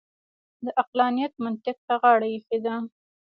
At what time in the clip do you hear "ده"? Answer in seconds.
2.65-2.75